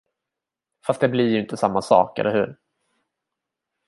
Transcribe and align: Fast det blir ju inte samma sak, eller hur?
Fast 0.87 1.01
det 1.01 1.07
blir 1.09 1.27
ju 1.29 1.39
inte 1.39 1.57
samma 1.57 1.81
sak, 1.81 2.19
eller 2.19 2.33
hur? 2.33 2.57